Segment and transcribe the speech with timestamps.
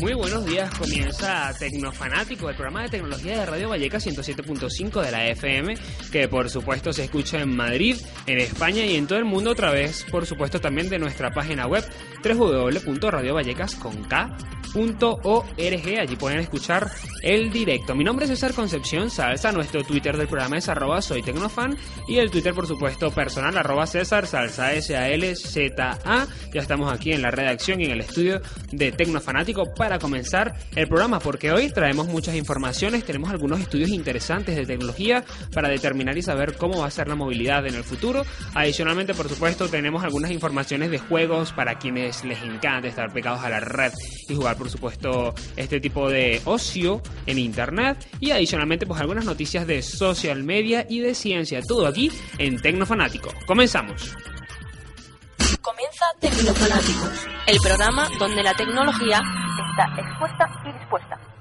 [0.00, 5.26] Muy buenos días, comienza Tecnofanático, el programa de tecnología de Radio Valleca 107.5 de la
[5.26, 5.74] FM,
[6.12, 9.54] que por supuesto se escucha en Madrid, en España y en todo el mundo a
[9.56, 11.84] través, por supuesto, también de nuestra página web
[14.74, 15.98] www.radiovallecas.org.
[15.98, 16.90] Allí pueden escuchar
[17.22, 17.94] el directo.
[17.94, 22.18] Mi nombre es César Concepción Salsa, nuestro Twitter del programa es arroba soy tecnofan y
[22.18, 26.26] el Twitter, por supuesto, personal arroba César Salsa S-A-L-Z-A.
[26.54, 28.40] Ya estamos aquí en la redacción y en el estudio
[28.72, 34.56] de Tecnofanático para comenzar el programa, porque hoy traemos muchas informaciones, tenemos algunos estudios interesantes
[34.56, 38.24] de tecnología para determinar y saber cómo va a ser la movilidad en el futuro.
[38.54, 43.50] Adicionalmente, por supuesto, tenemos algunas informaciones de juegos para quienes les encanta estar pegados a
[43.50, 43.92] la red
[44.28, 48.06] y jugar, por supuesto, este tipo de ocio en internet.
[48.20, 51.62] Y adicionalmente, pues algunas noticias de social media y de ciencia.
[51.62, 53.30] Todo aquí en Tecnofanático.
[53.46, 54.14] Comenzamos.
[55.62, 59.22] Comienza Tecnofanáticos, el programa donde la tecnología
[59.70, 61.37] está expuesta y dispuesta.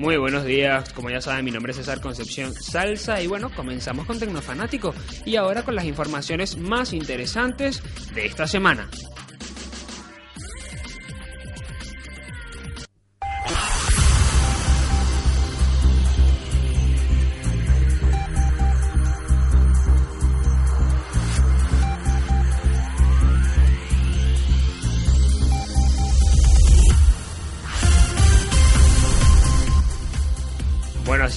[0.00, 3.20] Muy buenos días, como ya saben mi nombre es César Concepción Salsa.
[3.20, 4.94] Y bueno, comenzamos con Tecnofanático.
[5.26, 7.82] Y ahora con las informaciones más interesantes
[8.14, 8.88] de esta semana.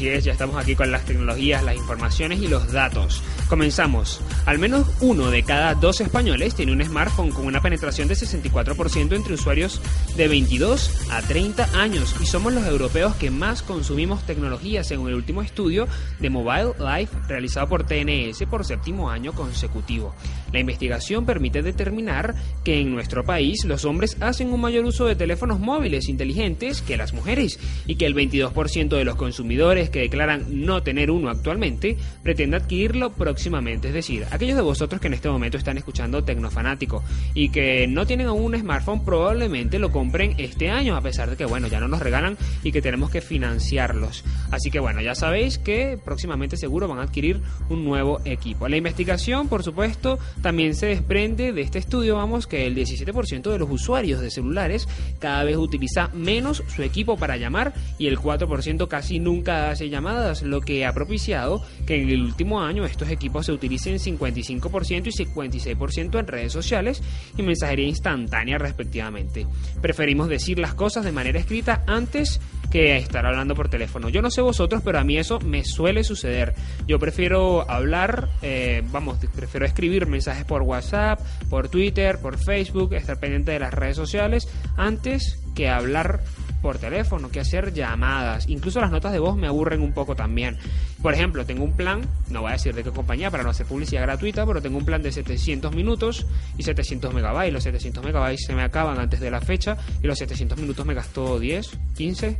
[0.03, 3.23] Ya estamos aquí con las tecnologías, las informaciones y los datos.
[3.47, 4.19] Comenzamos.
[4.45, 9.15] Al menos uno de cada dos españoles tiene un smartphone con una penetración de 64%
[9.15, 9.81] entre usuarios
[10.17, 15.15] de 22 a 30 años y somos los europeos que más consumimos tecnología según el
[15.15, 15.87] último estudio
[16.19, 20.13] de Mobile Life realizado por TNS por séptimo año consecutivo.
[20.51, 25.15] La investigación permite determinar que en nuestro país los hombres hacen un mayor uso de
[25.15, 30.65] teléfonos móviles inteligentes que las mujeres y que el 22% de los consumidores que declaran
[30.65, 33.89] no tener uno actualmente pretende adquirirlo próximamente.
[33.89, 38.05] Es decir, aquellos de vosotros que en este momento están escuchando Tecnofanático y que no
[38.05, 41.79] tienen aún un smartphone probablemente lo compren este año, a pesar de que bueno, ya
[41.79, 44.25] no nos regalan y que tenemos que financiarlos.
[44.51, 47.39] Así que bueno, ya sabéis que próximamente seguro van a adquirir
[47.69, 48.67] un nuevo equipo.
[48.67, 53.59] La investigación, por supuesto, también se desprende de este estudio, vamos, que el 17% de
[53.59, 54.87] los usuarios de celulares
[55.19, 60.41] cada vez utiliza menos su equipo para llamar y el 4% casi nunca hace llamadas,
[60.41, 65.25] lo que ha propiciado que en el último año estos equipos se utilicen 55% y
[65.25, 67.01] 56% en redes sociales
[67.37, 69.45] y mensajería instantánea respectivamente.
[69.81, 72.39] Preferimos decir las cosas de manera escrita antes
[72.71, 74.09] que estar hablando por teléfono.
[74.09, 76.55] Yo no sé vosotros, pero a mí eso me suele suceder.
[76.87, 81.19] Yo prefiero hablar, eh, vamos, prefiero escribir mensajes por WhatsApp,
[81.51, 86.23] por Twitter, por Facebook, estar pendiente de las redes sociales antes que hablar
[86.63, 88.47] por teléfono, que hacer llamadas.
[88.47, 90.57] Incluso las notas de voz me aburren un poco también.
[91.01, 93.67] Por ejemplo, tengo un plan, no voy a decir de qué compañía para no hacer
[93.67, 96.25] publicidad gratuita, pero tengo un plan de 700 minutos
[96.57, 97.53] y 700 megabytes.
[97.53, 100.93] Los 700 megabytes se me acaban antes de la fecha y los 700 minutos me
[100.93, 102.39] gastó 10, 15.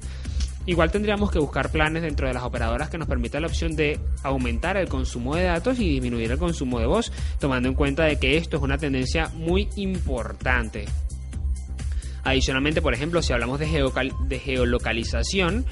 [0.66, 4.00] Igual tendríamos que buscar planes dentro de las operadoras que nos permitan la opción de
[4.24, 8.18] aumentar el consumo de datos y disminuir el consumo de voz, tomando en cuenta de
[8.18, 10.86] que esto es una tendencia muy importante.
[12.24, 15.66] Adicionalmente, por ejemplo, si hablamos de, geolocalización,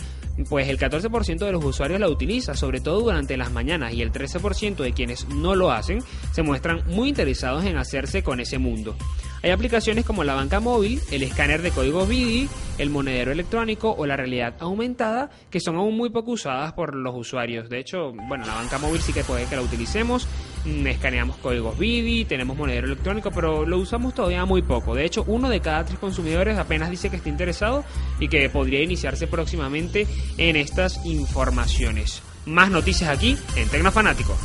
[0.50, 4.12] pues el 14% de los usuarios la utiliza, sobre todo durante las mañanas, y el
[4.12, 6.00] 13% de quienes no lo hacen
[6.32, 8.96] se muestran muy interesados en hacerse con ese mundo.
[9.44, 12.48] Hay aplicaciones como la banca móvil, el escáner de códigos BIDI,
[12.78, 17.16] el monedero electrónico o la realidad aumentada que son aún muy poco usadas por los
[17.16, 17.68] usuarios.
[17.68, 20.28] De hecho, bueno, la banca móvil sí que puede que la utilicemos,
[20.66, 24.94] mm, escaneamos códigos BIDI, tenemos monedero electrónico, pero lo usamos todavía muy poco.
[24.94, 27.84] De hecho, uno de cada tres consumidores apenas dice que está interesado
[28.20, 30.06] y que podría iniciarse próximamente
[30.38, 32.22] en estas informaciones.
[32.46, 34.36] Más noticias aquí en Tecnofanático.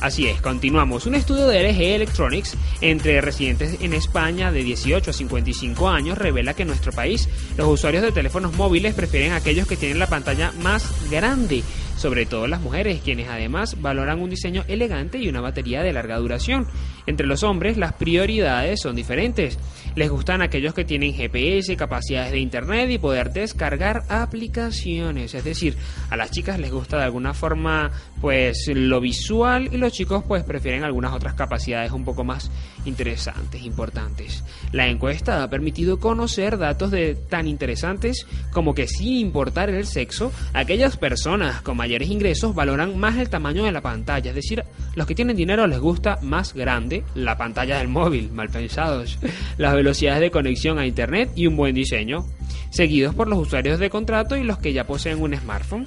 [0.00, 1.06] Así es, continuamos.
[1.06, 6.54] Un estudio de LG Electronics entre residentes en España de 18 a 55 años revela
[6.54, 10.52] que en nuestro país los usuarios de teléfonos móviles prefieren aquellos que tienen la pantalla
[10.62, 11.62] más grande
[11.96, 16.18] sobre todo las mujeres, quienes además valoran un diseño elegante y una batería de larga
[16.18, 16.66] duración.
[17.06, 19.58] Entre los hombres las prioridades son diferentes.
[19.94, 25.34] Les gustan aquellos que tienen GPS, capacidades de internet y poder descargar aplicaciones.
[25.34, 25.76] Es decir,
[26.10, 30.42] a las chicas les gusta de alguna forma pues lo visual y los chicos pues
[30.44, 32.50] prefieren algunas otras capacidades un poco más
[32.84, 34.42] interesantes, importantes.
[34.72, 40.32] La encuesta ha permitido conocer datos de tan interesantes como que sin importar el sexo,
[40.52, 44.64] aquellas personas con mayores ingresos valoran más el tamaño de la pantalla, es decir,
[44.94, 49.18] los que tienen dinero les gusta más grande la pantalla del móvil, mal pensados,
[49.58, 52.26] las velocidades de conexión a internet y un buen diseño,
[52.70, 55.86] seguidos por los usuarios de contrato y los que ya poseen un smartphone.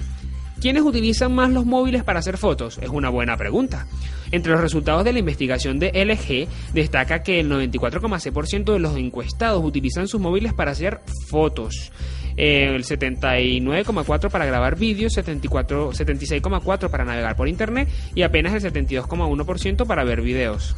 [0.62, 2.80] ¿Quiénes utilizan más los móviles para hacer fotos?
[2.82, 3.88] Es una buena pregunta.
[4.32, 9.64] Entre los resultados de la investigación de LG destaca que el 94,6% de los encuestados
[9.64, 11.94] utilizan sus móviles para hacer fotos.
[12.36, 19.88] Eh, el 79,4% para grabar vídeos, 76,4% para navegar por internet y apenas el 72,1%
[19.88, 20.76] para ver videos.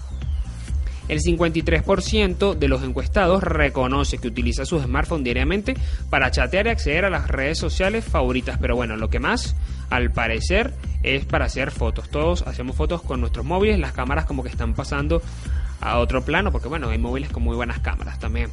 [1.12, 5.76] El 53% de los encuestados reconoce que utiliza su smartphone diariamente
[6.10, 8.58] para chatear y acceder a las redes sociales favoritas.
[8.62, 9.58] Pero bueno, lo que más,
[9.90, 10.74] al parecer,
[11.04, 12.08] es para hacer fotos.
[12.08, 15.22] Todos hacemos fotos con nuestros móviles, las cámaras como que están pasando
[15.82, 18.50] a otro plano, porque bueno, hay móviles con muy buenas cámaras también.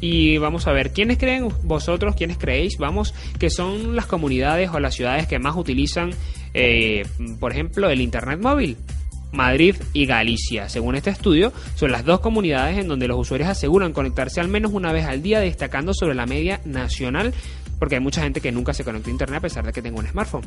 [0.00, 4.80] Y vamos a ver, ¿quiénes creen vosotros, quiénes creéis, vamos, que son las comunidades o
[4.80, 6.14] las ciudades que más utilizan,
[6.54, 7.06] eh,
[7.38, 8.78] por ejemplo, el Internet móvil?
[9.32, 10.68] Madrid y Galicia.
[10.68, 14.72] Según este estudio, son las dos comunidades en donde los usuarios aseguran conectarse al menos
[14.72, 17.34] una vez al día, destacando sobre la media nacional,
[17.78, 19.98] porque hay mucha gente que nunca se conecta a Internet a pesar de que tenga
[19.98, 20.46] un smartphone.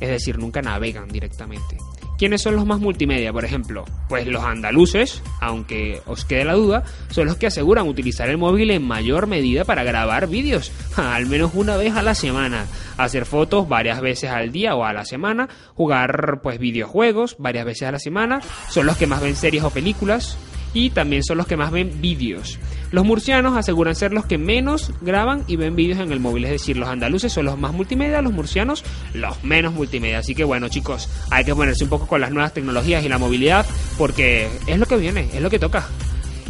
[0.00, 1.76] Es decir, nunca navegan directamente.
[2.20, 3.86] ¿Quiénes son los más multimedia, por ejemplo?
[4.10, 8.72] Pues los andaluces, aunque os quede la duda, son los que aseguran utilizar el móvil
[8.72, 12.66] en mayor medida para grabar vídeos, al menos una vez a la semana,
[12.98, 17.88] hacer fotos varias veces al día o a la semana, jugar pues videojuegos varias veces
[17.88, 20.36] a la semana, son los que más ven series o películas,
[20.72, 22.58] y también son los que más ven vídeos.
[22.92, 26.50] Los murcianos aseguran ser los que menos graban y ven vídeos en el móvil, es
[26.50, 30.18] decir, los andaluces son los más multimedia, los murcianos los menos multimedia.
[30.18, 33.18] Así que bueno, chicos, hay que ponerse un poco con las nuevas tecnologías y la
[33.18, 33.66] movilidad
[33.96, 35.86] porque es lo que viene, es lo que toca.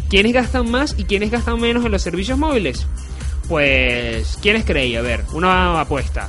[0.09, 2.85] ¿Quiénes gastan más y quiénes gastan menos en los servicios móviles?
[3.47, 4.97] Pues, ¿quiénes creéis?
[4.97, 6.27] A ver, una apuesta.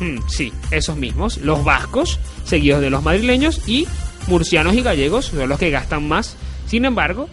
[0.00, 3.86] Hmm, sí, esos mismos, los vascos, seguidos de los madrileños y
[4.26, 6.36] murcianos y gallegos son los que gastan más
[6.72, 7.28] sin embargo,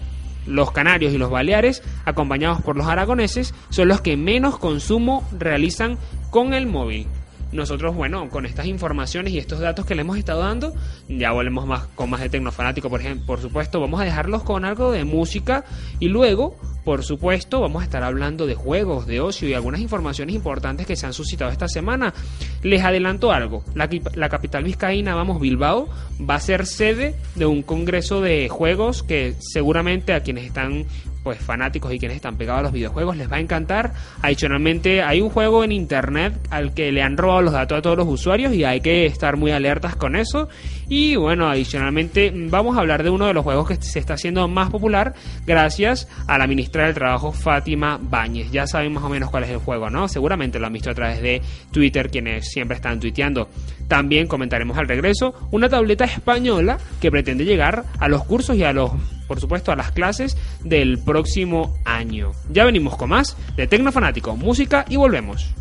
[0.45, 5.97] los canarios y los baleares, acompañados por los aragoneses, son los que menos consumo realizan
[6.29, 7.07] con el móvil.
[7.53, 10.73] Nosotros, bueno, con estas informaciones y estos datos que le hemos estado dando,
[11.07, 14.65] ya volvemos más con más de Tecnofanático, por ejemplo, por supuesto, vamos a dejarlos con
[14.65, 15.63] algo de música
[16.01, 16.57] y luego
[16.89, 20.95] por supuesto, vamos a estar hablando de juegos, de ocio y algunas informaciones importantes que
[20.95, 22.15] se han suscitado esta semana.
[22.63, 25.87] Les adelanto algo, la, capital vizcaína, vamos, Bilbao,
[26.19, 30.87] va a ser sede de un congreso de juegos que seguramente a quienes están
[31.23, 33.93] pues fanáticos y quienes están pegados a los videojuegos les va a encantar.
[34.21, 37.97] Adicionalmente hay un juego en internet al que le han robado los datos a todos
[37.97, 40.49] los usuarios y hay que estar muy alertas con eso.
[40.87, 44.47] Y bueno, adicionalmente vamos a hablar de uno de los juegos que se está haciendo
[44.47, 45.13] más popular
[45.45, 48.51] gracias a la ministra del Trabajo Fátima Báñez.
[48.51, 50.07] Ya saben más o menos cuál es el juego, ¿no?
[50.07, 53.49] Seguramente lo han visto a través de Twitter quienes siempre están tuiteando.
[53.87, 58.73] También comentaremos al regreso una tableta española que pretende llegar a los cursos y a
[58.73, 58.91] los
[59.29, 62.31] por supuesto, a las clases del próximo año.
[62.51, 65.53] Ya venimos con más de Tecnofanático, música y volvemos.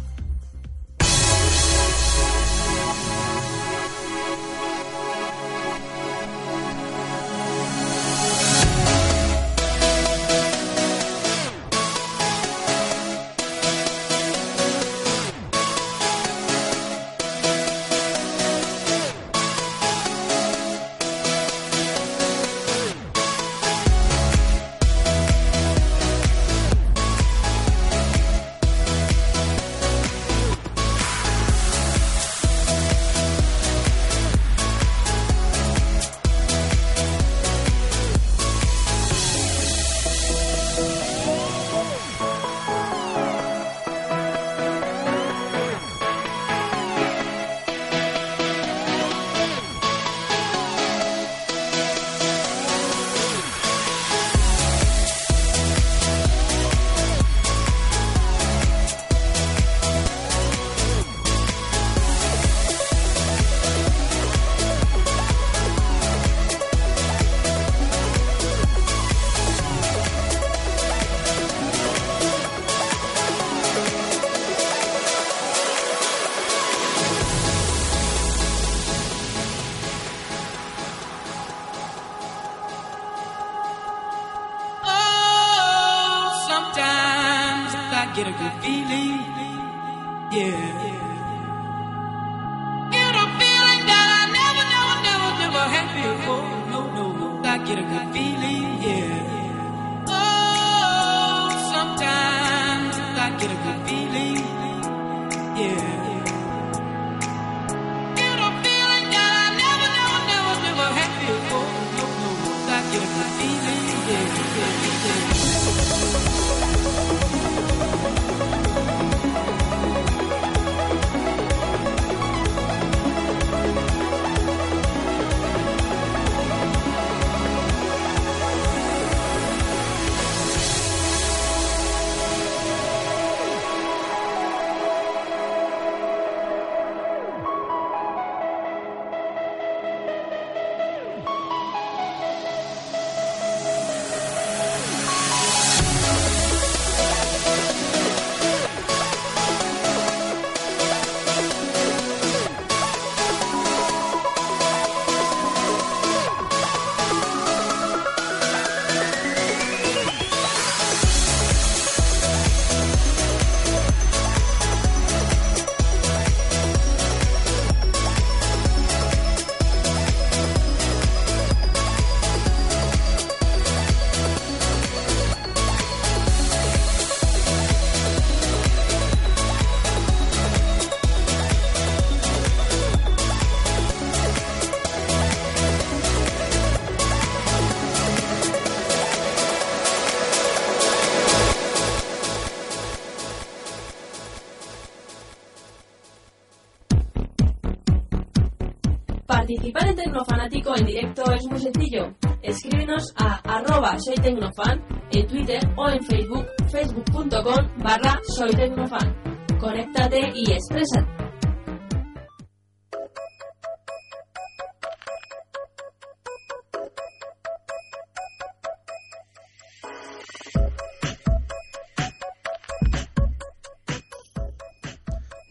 [201.59, 202.15] Muy sencillo.
[202.43, 209.15] Escríbenos a arroba soy tecnofan en Twitter o en Facebook, facebook.com barra soy tecnofan.
[209.59, 211.28] Conéctate y expresa.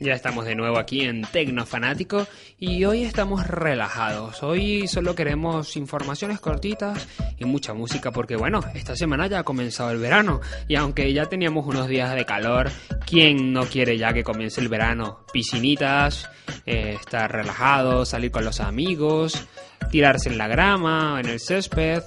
[0.08, 4.42] Ya estamos de nuevo aquí en Tecnofanático y hoy estamos relajados.
[4.42, 9.92] Hoy solo queremos informaciones cortitas y mucha música porque bueno, esta semana ya ha comenzado
[9.92, 12.72] el verano y aunque ya teníamos unos días de calor,
[13.06, 15.26] ¿quién no quiere ya que comience el verano?
[15.34, 16.30] Piscinitas,
[16.66, 19.46] eh, estar relajado, salir con los amigos,
[19.92, 22.02] tirarse en la grama, en el césped,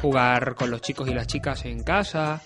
[0.00, 2.40] jugar con los chicos y las chicas en casa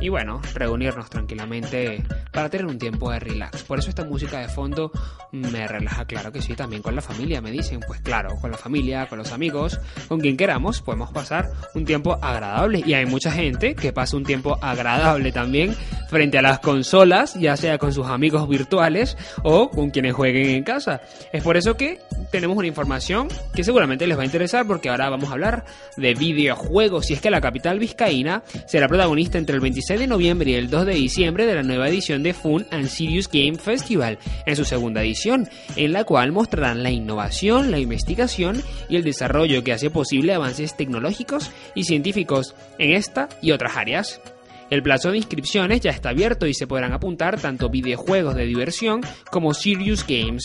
[0.00, 3.62] y bueno, reunirnos tranquilamente para tener un tiempo de relax.
[3.64, 4.92] Por eso esta música de fondo
[5.32, 8.56] me relaja, claro que sí, también con la familia, me dicen, pues claro, con la
[8.56, 12.82] familia, con los amigos, con quien queramos, podemos pasar un tiempo agradable.
[12.86, 15.74] Y hay mucha gente que pasa un tiempo agradable también
[16.08, 20.64] frente a las consolas, ya sea con sus amigos virtuales o con quienes jueguen en
[20.64, 21.00] casa.
[21.32, 25.08] Es por eso que tenemos una información que seguramente les va a interesar porque ahora
[25.08, 25.64] vamos a hablar
[25.96, 30.50] de videojuegos y es que la capital vizcaína será protagonista entre el 26 de noviembre
[30.50, 34.18] y el 2 de diciembre de la nueva edición de Fun and Serious Game Festival,
[34.44, 39.64] en su segunda edición, en la cual mostrarán la innovación, la investigación y el desarrollo
[39.64, 44.20] que hace posible avances tecnológicos y científicos en esta y otras áreas.
[44.68, 49.00] El plazo de inscripciones ya está abierto y se podrán apuntar tanto videojuegos de diversión
[49.30, 50.42] como Serious Games.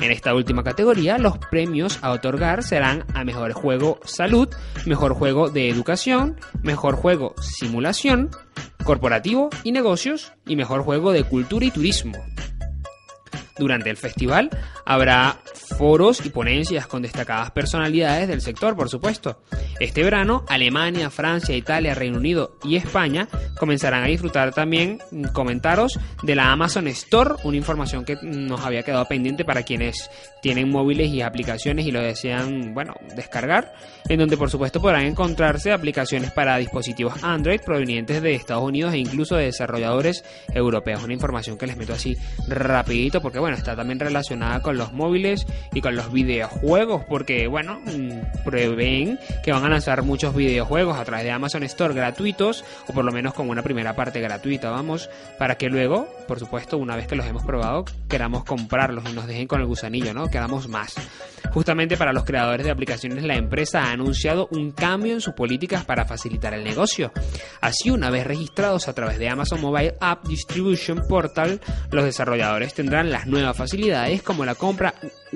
[0.00, 4.48] En esta última categoría, los premios a otorgar serán a Mejor Juego Salud,
[4.86, 8.30] Mejor Juego de Educación, Mejor Juego Simulación,
[8.86, 12.16] Corporativo y Negocios y Mejor Juego de Cultura y Turismo.
[13.58, 14.48] Durante el festival
[14.86, 15.40] habrá
[15.76, 19.42] foros y ponencias con destacadas personalidades del sector, por supuesto.
[19.80, 23.28] Este verano, Alemania, Francia, Italia, Reino Unido y España
[23.58, 25.00] comenzarán a disfrutar también
[25.32, 30.08] comentaros de la Amazon Store, una información que nos había quedado pendiente para quienes
[30.40, 33.74] tienen móviles y aplicaciones y lo desean, bueno, descargar,
[34.08, 38.98] en donde por supuesto podrán encontrarse aplicaciones para dispositivos Android provenientes de Estados Unidos e
[38.98, 40.24] incluso de desarrolladores
[40.54, 41.02] europeos.
[41.02, 42.16] Una información que les meto así
[42.48, 47.80] rapidito porque bueno, está también relacionada con los móviles y con los videojuegos porque bueno,
[47.84, 52.92] mm, prevén que van a lanzar muchos videojuegos a través de Amazon Store gratuitos o
[52.92, 56.96] por lo menos con una primera parte gratuita, vamos, para que luego, por supuesto, una
[56.96, 60.28] vez que los hemos probado, queramos comprarlos y nos dejen con el gusanillo, ¿no?
[60.28, 60.94] Queramos más.
[61.52, 65.84] Justamente para los creadores de aplicaciones, la empresa ha anunciado un cambio en sus políticas
[65.84, 67.12] para facilitar el negocio.
[67.60, 73.10] Así, una vez registrados a través de Amazon Mobile App Distribution Portal, los desarrolladores tendrán
[73.10, 74.54] las nuevas facilidades como la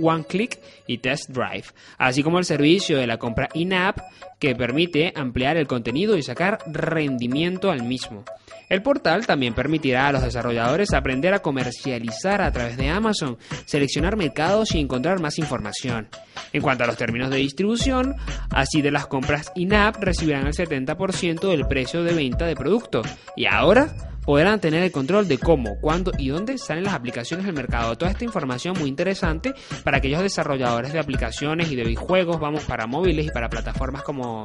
[0.00, 1.64] One Click y Test Drive,
[1.98, 4.00] así como el servicio de la compra in-app
[4.38, 8.24] que permite ampliar el contenido y sacar rendimiento al mismo.
[8.70, 14.16] El portal también permitirá a los desarrolladores aprender a comercializar a través de Amazon, seleccionar
[14.16, 16.08] mercados y encontrar más información.
[16.52, 18.14] En cuanto a los términos de distribución,
[18.50, 23.02] así de las compras in-app recibirán el 70% del precio de venta de producto.
[23.36, 27.54] Y ahora podrán tener el control de cómo, cuándo y dónde salen las aplicaciones del
[27.54, 27.96] mercado.
[27.96, 32.86] Toda esta información muy interesante para aquellos desarrolladores de aplicaciones y de videojuegos, vamos, para
[32.86, 34.44] móviles y para plataformas como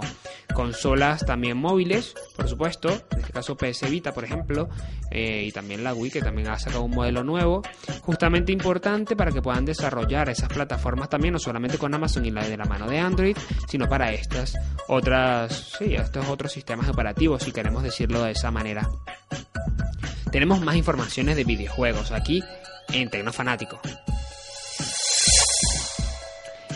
[0.54, 4.70] consolas también móviles, por supuesto, en este caso PS Vita, por ejemplo,
[5.12, 7.62] eh, y también la Wii, que también ha sacado un modelo nuevo,
[8.02, 12.48] justamente importante para que puedan desarrollar esas plataformas también, no solamente con Amazon y la
[12.48, 14.58] de la mano de Android, sino para estas
[14.88, 18.90] otras, sí, estos otros sistemas operativos, si queremos decirlo de esa manera.
[20.32, 22.44] Tenemos más informaciones de videojuegos aquí
[22.94, 23.80] en Tecnofanático.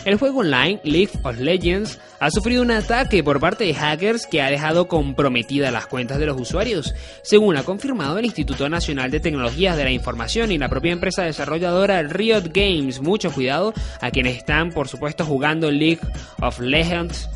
[0.04, 4.42] El juego online League of Legends ha sufrido un ataque por parte de hackers que
[4.42, 9.20] ha dejado comprometidas las cuentas de los usuarios, según ha confirmado el Instituto Nacional de
[9.20, 13.00] Tecnologías de la Información y la propia empresa desarrolladora Riot Games.
[13.00, 16.00] Mucho cuidado a quienes están, por supuesto, jugando League
[16.40, 17.28] of Legends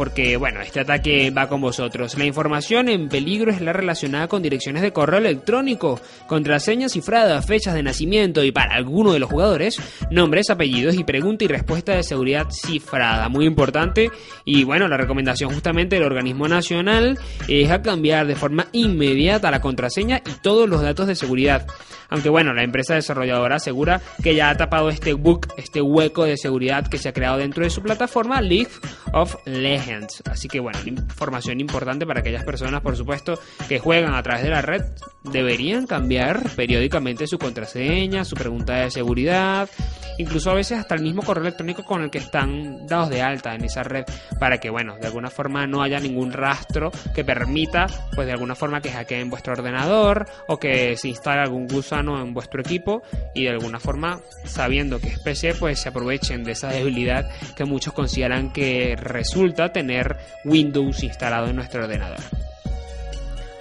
[0.00, 2.16] porque bueno, este ataque va con vosotros.
[2.16, 7.74] La información en peligro es la relacionada con direcciones de correo electrónico, contraseñas cifradas, fechas
[7.74, 9.78] de nacimiento y para alguno de los jugadores,
[10.10, 13.28] nombres, apellidos y pregunta y respuesta de seguridad cifrada.
[13.28, 14.10] Muy importante.
[14.44, 19.60] Y bueno, la recomendación justamente del organismo nacional es a cambiar de forma inmediata la
[19.60, 21.66] contraseña y todos los datos de seguridad.
[22.10, 26.36] Aunque bueno, la empresa desarrolladora asegura que ya ha tapado este bug, este hueco de
[26.36, 28.70] seguridad que se ha creado dentro de su plataforma League
[29.12, 30.22] of Legends.
[30.26, 33.38] Así que bueno, información importante para aquellas personas, por supuesto,
[33.68, 34.82] que juegan a través de la red,
[35.22, 39.70] deberían cambiar periódicamente su contraseña, su pregunta de seguridad,
[40.18, 43.54] incluso a veces hasta el mismo correo electrónico con el que están dados de alta
[43.54, 44.04] en esa red,
[44.38, 48.54] para que bueno, de alguna forma no haya ningún rastro que permita, pues de alguna
[48.54, 53.02] forma que hackeen vuestro ordenador o que se instale algún gusano en vuestro equipo
[53.34, 57.64] y de alguna forma, sabiendo que es PC, pues se aprovechen de esa debilidad que
[57.64, 62.20] muchos consideran que resulta tener Windows instalado en nuestro ordenador.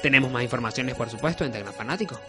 [0.01, 2.19] Tenemos más informaciones, por supuesto, en Tecnofanático.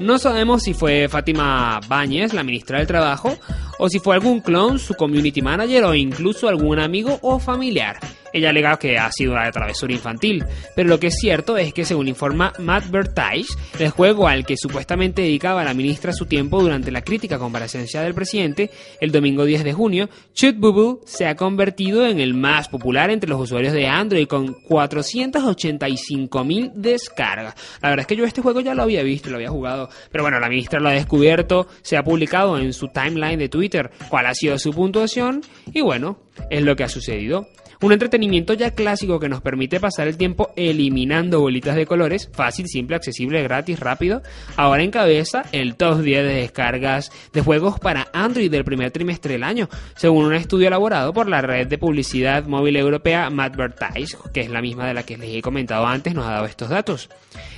[0.00, 3.36] No sabemos si fue Fátima Báñez, la ministra del Trabajo,
[3.78, 7.98] o si fue algún clon, su community manager o incluso algún amigo o familiar.
[8.32, 10.44] Ella alega que ha sido una travesura infantil,
[10.76, 13.46] pero lo que es cierto es que según informa Matt Bertage,
[13.78, 18.14] el juego al que supuestamente dedicaba la ministra su tiempo durante la crítica comparecencia del
[18.14, 20.56] presidente, el domingo 10 de junio, Shoot
[21.04, 27.54] se ha convertido en el más popular entre los usuarios de Android con 485.000 descargas.
[27.80, 30.24] La verdad es que yo este juego ya lo había visto, lo había jugado, pero
[30.24, 34.26] bueno, la ministra lo ha descubierto, se ha publicado en su timeline de Twitter cuál
[34.26, 36.18] ha sido su puntuación y bueno,
[36.50, 37.48] es lo que ha sucedido.
[37.82, 42.66] Un entretenimiento ya clásico que nos permite pasar el tiempo eliminando bolitas de colores, fácil,
[42.68, 44.20] simple, accesible, gratis, rápido.
[44.56, 49.44] Ahora encabeza el top 10 de descargas de juegos para Android del primer trimestre del
[49.44, 54.50] año, según un estudio elaborado por la red de publicidad móvil europea Madvertise, que es
[54.50, 57.08] la misma de la que les he comentado antes, nos ha dado estos datos.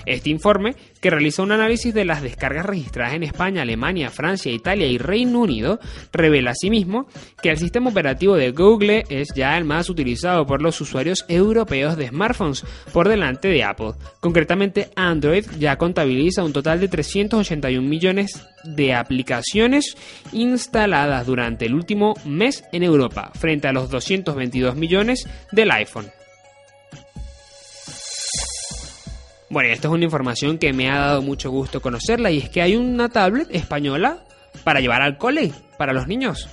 [0.07, 4.87] Este informe, que realiza un análisis de las descargas registradas en España, Alemania, Francia, Italia
[4.87, 5.81] y Reino Unido,
[6.13, 7.09] revela asimismo
[7.43, 11.97] que el sistema operativo de Google es ya el más utilizado por los usuarios europeos
[11.97, 13.95] de smartphones, por delante de Apple.
[14.21, 19.97] Concretamente, Android ya contabiliza un total de 381 millones de aplicaciones
[20.31, 26.22] instaladas durante el último mes en Europa, frente a los 222 millones del iPhone.
[29.53, 32.63] Bueno, esta es una información que me ha dado mucho gusto conocerla y es que
[32.63, 34.25] hay una tablet española
[34.65, 36.49] para llevar al cole, para los niños.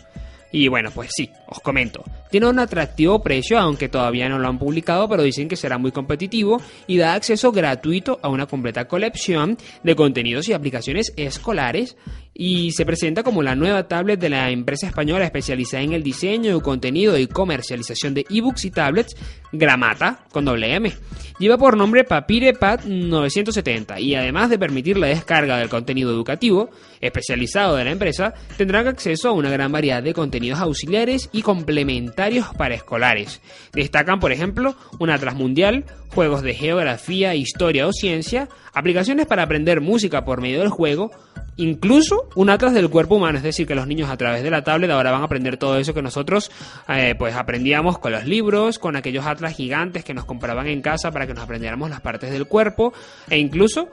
[0.52, 2.04] Y bueno, pues sí, os comento.
[2.30, 5.92] Tiene un atractivo precio, aunque todavía no lo han publicado, pero dicen que será muy
[5.92, 11.98] competitivo y da acceso gratuito a una completa colección de contenidos y aplicaciones escolares
[12.34, 16.62] y se presenta como la nueva tablet de la empresa española especializada en el diseño,
[16.62, 19.16] contenido y comercialización de ebooks y tablets
[19.52, 20.94] Gramata con doble M.
[21.40, 26.70] Lleva por nombre Papire Pad 970 y además de permitir la descarga del contenido educativo
[27.02, 32.19] especializado de la empresa, tendrán acceso a una gran variedad de contenidos auxiliares y complementarios
[32.58, 33.42] para escolares.
[33.74, 39.80] Destacan, por ejemplo, un atlas mundial, juegos de geografía, historia o ciencia, aplicaciones para aprender
[39.80, 41.12] música por medio del juego,
[41.56, 44.64] incluso un atlas del cuerpo humano, es decir, que los niños a través de la
[44.64, 46.52] tablet ahora van a aprender todo eso que nosotros
[46.90, 51.12] eh, pues aprendíamos con los libros, con aquellos atlas gigantes que nos compraban en casa
[51.12, 52.94] para que nos aprendiéramos las partes del cuerpo
[53.30, 53.90] e incluso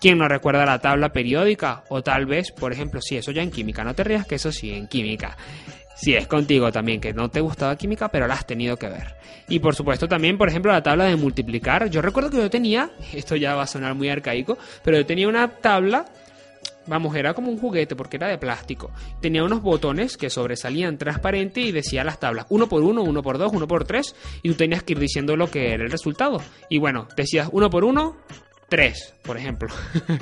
[0.00, 1.82] ¿Quién no recuerda la tabla periódica?
[1.88, 4.52] O tal vez, por ejemplo, sí, eso ya en química, no te rías que eso
[4.52, 5.36] sí, en química.
[6.00, 9.16] Si es contigo también, que no te gustaba química, pero la has tenido que ver.
[9.48, 11.90] Y por supuesto también, por ejemplo, la tabla de multiplicar.
[11.90, 15.28] Yo recuerdo que yo tenía, esto ya va a sonar muy arcaico, pero yo tenía
[15.28, 16.06] una tabla
[16.88, 18.90] Vamos, era como un juguete porque era de plástico.
[19.20, 23.36] Tenía unos botones que sobresalían transparente y decía las tablas uno por uno, uno por
[23.36, 26.40] dos, uno por tres y tú tenías que ir diciendo lo que era el resultado.
[26.70, 28.16] Y bueno, decías uno por uno,
[28.68, 29.68] tres, por ejemplo.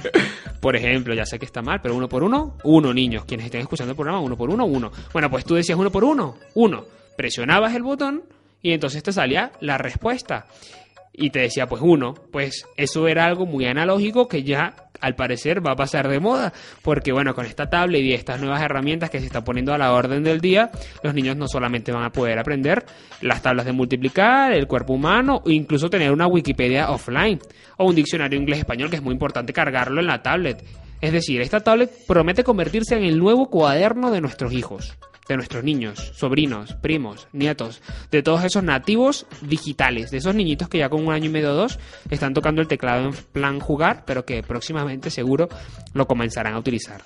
[0.61, 3.25] por ejemplo, ya sé que está mal, pero uno por uno, uno, niños.
[3.25, 4.91] Quienes estén escuchando el programa, uno por uno, uno.
[5.13, 6.85] Bueno, pues tú decías uno por uno, uno.
[7.17, 8.25] Presionabas el botón
[8.63, 10.47] y entonces te salía la respuesta.
[11.13, 12.15] Y te decía, pues uno.
[12.15, 16.53] Pues eso era algo muy analógico que ya al parecer va a pasar de moda,
[16.83, 19.93] porque bueno, con esta tablet y estas nuevas herramientas que se están poniendo a la
[19.93, 20.71] orden del día,
[21.03, 22.85] los niños no solamente van a poder aprender
[23.21, 27.41] las tablas de multiplicar, el cuerpo humano, o incluso tener una Wikipedia offline
[27.77, 30.65] o un diccionario inglés-español que es muy importante cargarlo en la tablet.
[31.01, 34.97] Es decir, esta tablet promete convertirse en el nuevo cuaderno de nuestros hijos
[35.29, 40.79] de nuestros niños, sobrinos, primos, nietos, de todos esos nativos digitales, de esos niñitos que
[40.79, 41.79] ya con un año y medio o dos
[42.11, 45.49] están tocando el teclado en plan jugar, pero que próximamente seguro
[45.95, 47.03] lo comenzarán a utilizar.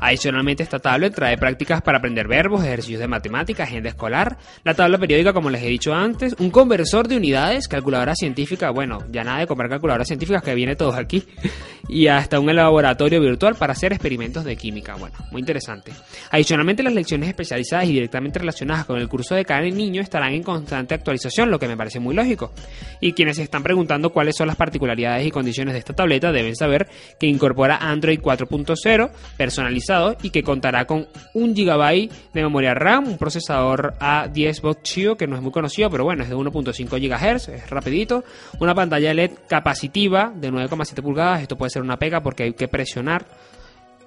[0.00, 4.98] Adicionalmente, esta tablet trae prácticas para aprender verbos, ejercicios de matemáticas, agenda escolar, la tabla
[4.98, 9.40] periódica, como les he dicho antes, un conversor de unidades, calculadora científica, bueno, ya nada
[9.40, 11.24] de comprar calculadoras científicas que viene todos aquí,
[11.88, 14.94] y hasta un laboratorio virtual para hacer experimentos de química.
[14.96, 15.92] Bueno, muy interesante.
[16.30, 20.42] Adicionalmente, las lecciones especializadas y directamente relacionadas con el curso de cada niño estarán en
[20.42, 22.52] constante actualización, lo que me parece muy lógico.
[23.00, 26.56] Y quienes se están preguntando cuáles son las particularidades y condiciones de esta tableta deben
[26.56, 29.87] saber que incorpora Android 4.0 personalizado
[30.22, 35.36] y que contará con un GB de memoria RAM, un procesador A10 Boxio que no
[35.36, 38.22] es muy conocido, pero bueno, es de 1.5 GHz, es rapidito,
[38.60, 42.68] una pantalla LED capacitiva de 9,7 pulgadas, esto puede ser una pega porque hay que
[42.68, 43.26] presionar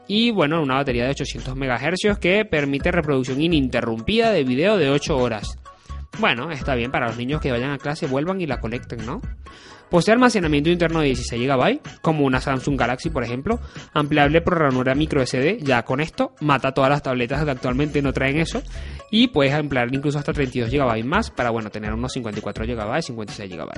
[0.08, 5.18] y bueno, una batería de 800 MHz que permite reproducción ininterrumpida de video de 8
[5.18, 5.58] horas.
[6.20, 9.22] Bueno, está bien para los niños que vayan a clase, vuelvan y la conecten, ¿no?
[9.92, 13.60] Posee almacenamiento interno de 16 GB, como una Samsung Galaxy, por ejemplo,
[13.94, 15.60] ampliable por ranura micro SD.
[15.62, 18.64] Ya con esto mata todas las tabletas que actualmente no traen eso.
[19.14, 23.52] Y puedes emplear incluso hasta 32 GB más para, bueno, tener unos 54 GB, 56
[23.52, 23.70] GB.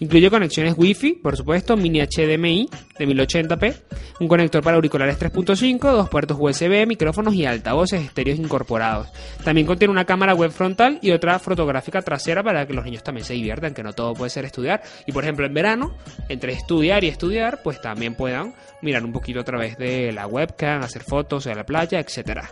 [0.00, 3.76] Incluye conexiones Wi-Fi, por supuesto, mini HDMI de 1080p,
[4.18, 9.08] un conector para auriculares 3.5, dos puertos USB, micrófonos y altavoces estéreos incorporados.
[9.44, 13.24] También contiene una cámara web frontal y otra fotográfica trasera para que los niños también
[13.24, 14.82] se diviertan, que no todo puede ser estudiar.
[15.06, 15.96] Y por ejemplo, en verano,
[16.28, 20.82] entre estudiar y estudiar, pues también puedan mirar un poquito a través de la webcam,
[20.82, 22.50] hacer fotos de la playa, etcétera.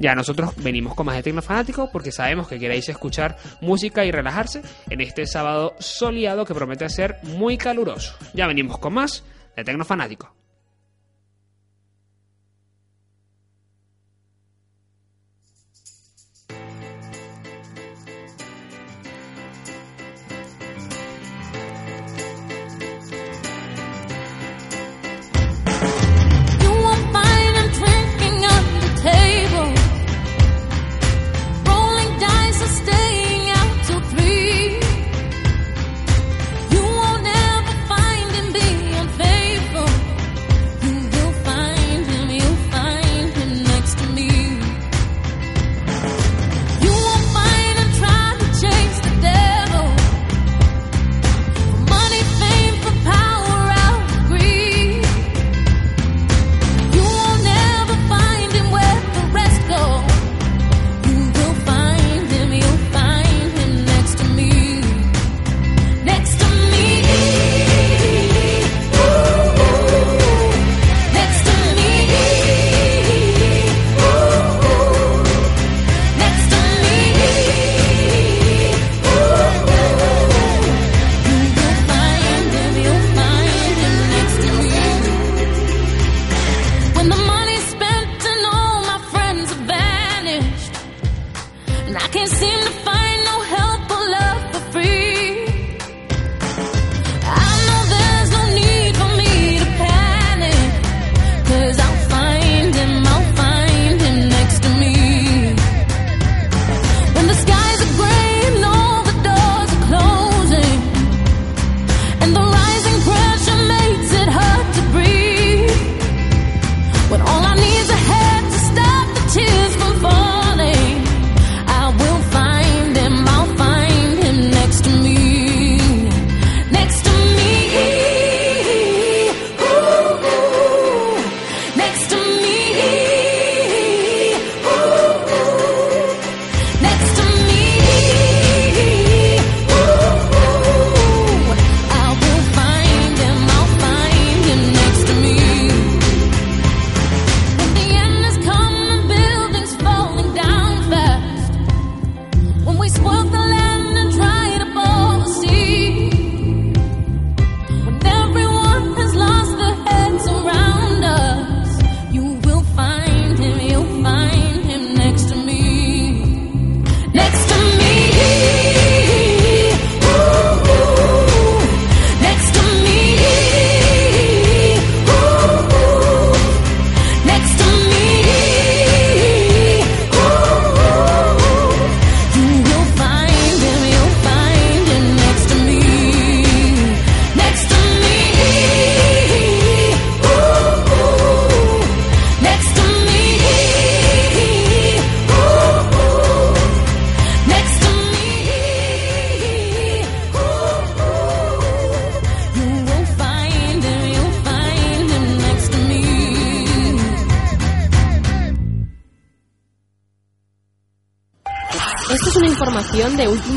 [0.00, 4.62] Ya nosotros venimos con más de Tecnofanático porque sabemos que queréis escuchar música y relajarse
[4.90, 8.16] en este sábado soleado que promete ser muy caluroso.
[8.34, 9.24] Ya venimos con más
[9.56, 10.33] de Tecnofanático.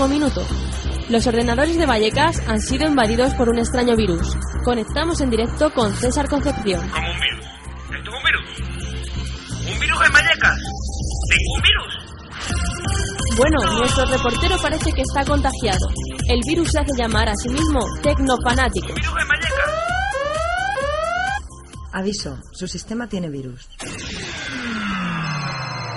[0.07, 0.45] Último minuto.
[1.09, 4.35] Los ordenadores de Vallecas han sido invadidos por un extraño virus.
[4.63, 6.87] Conectamos en directo con César Concepción.
[6.89, 7.45] Como un virus.
[7.97, 8.43] ¿Esto es un virus?
[9.73, 10.59] ¿Un virus en Vallecas?
[11.29, 11.93] ¿Tengo un virus?
[13.37, 15.87] Bueno, nuestro reportero parece que está contagiado.
[16.27, 18.87] El virus se hace llamar a sí mismo Tecnofanático.
[18.89, 19.51] ¿Un virus en Vallecas?
[21.93, 23.67] Aviso, su sistema tiene virus.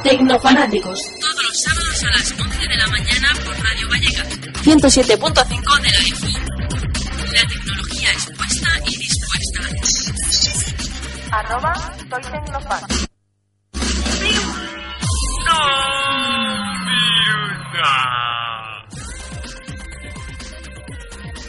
[0.02, 1.00] Tecnofanáticos.
[2.02, 4.26] A las 11 de la mañana por Radio Vallecas.
[4.64, 6.46] 107.5 de la FM.
[7.30, 9.60] La tecnología expuesta y dispuesta.
[11.30, 11.74] Arroba
[12.08, 12.80] soy Tecnofan.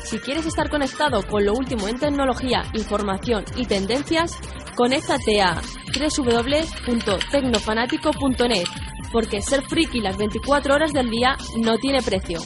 [0.03, 4.33] Si quieres estar conectado con lo último en tecnología, información y tendencias,
[4.75, 5.61] conéctate a
[5.91, 8.67] www.tecnofanático.net,
[9.11, 12.39] porque ser friki las 24 horas del día no tiene precio.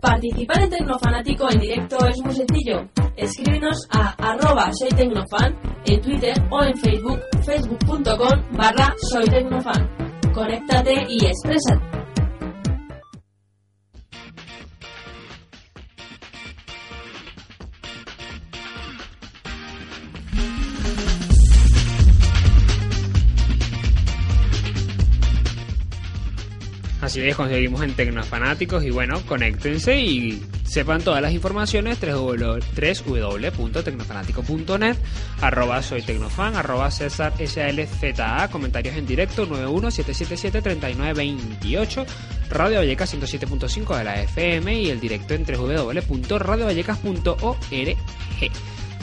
[0.00, 2.88] Participar en Tecnofanático en directo es muy sencillo.
[3.16, 9.88] Escríbenos a arroba soy tecnofan en Twitter o en Facebook, facebook.com barra soy tecnofan.
[10.32, 11.97] Conéctate y exprésate.
[27.08, 34.98] Así es, conseguimos en Tecnofanáticos y bueno, conéctense y sepan todas las informaciones www.tecnofanático.net
[35.40, 42.04] arroba soy tecnofan, arroba César SLZA, comentarios en directo 917773928
[42.50, 47.56] Radio Vallecas 107.5 de la FM y el directo en www.radiovallecas.org.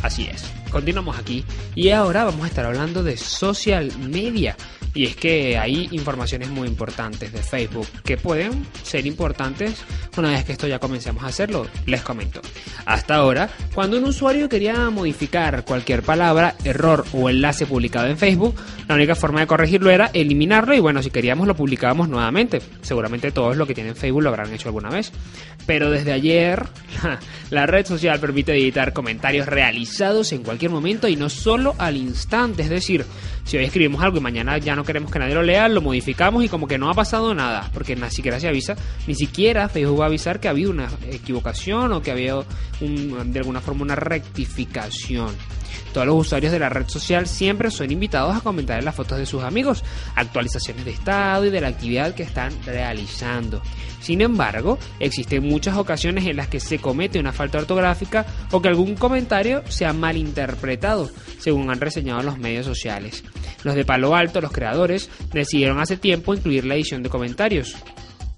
[0.04, 4.56] Así es, continuamos aquí y ahora vamos a estar hablando de social media.
[4.96, 9.84] Y es que hay informaciones muy importantes de Facebook que pueden ser importantes
[10.18, 11.68] una vez que esto ya comencemos a hacerlo.
[11.86, 12.42] Les comento.
[12.86, 18.56] Hasta ahora, cuando un usuario quería modificar cualquier palabra, error o enlace publicado en Facebook,
[18.88, 22.62] la única forma de corregirlo era eliminarlo y bueno, si queríamos lo publicábamos nuevamente.
[22.82, 25.12] Seguramente todos los que tienen Facebook lo habrán hecho alguna vez.
[25.66, 26.64] Pero desde ayer,
[27.50, 32.64] la red social permite editar comentarios realizados en cualquier momento y no solo al instante.
[32.64, 33.06] Es decir,
[33.46, 36.44] si hoy escribimos algo y mañana ya no queremos que nadie lo lea, lo modificamos
[36.44, 38.76] y como que no ha pasado nada, porque ni siquiera se avisa,
[39.08, 42.38] ni siquiera Facebook va a avisar que ha habido una equivocación o que había
[42.82, 45.30] un, de alguna forma una rectificación.
[45.94, 49.18] Todos los usuarios de la red social siempre son invitados a comentar en las fotos
[49.18, 49.84] de sus amigos,
[50.16, 53.62] actualizaciones de estado y de la actividad que están realizando.
[54.02, 58.68] Sin embargo, existen muchas ocasiones en las que se comete una falta ortográfica o que
[58.68, 63.24] algún comentario sea malinterpretado, según han reseñado los medios sociales.
[63.64, 67.76] Los de Palo Alto, los creadores, decidieron hace tiempo incluir la edición de comentarios,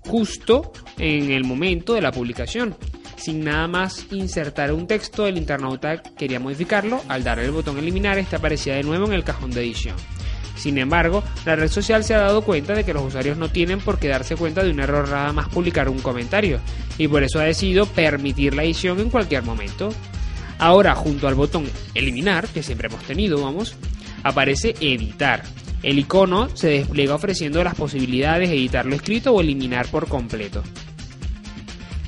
[0.01, 2.75] justo en el momento de la publicación.
[3.17, 7.01] Sin nada más insertar un texto, el internauta quería modificarlo.
[7.07, 9.95] Al darle el botón eliminar, este aparecía de nuevo en el cajón de edición.
[10.55, 13.79] Sin embargo, la red social se ha dado cuenta de que los usuarios no tienen
[13.79, 16.59] por qué darse cuenta de un error nada más publicar un comentario,
[16.97, 19.89] y por eso ha decidido permitir la edición en cualquier momento.
[20.57, 23.75] Ahora, junto al botón eliminar, que siempre hemos tenido, vamos,
[24.23, 25.43] aparece editar.
[25.83, 30.63] El icono se despliega ofreciendo las posibilidades de editar lo escrito o eliminar por completo.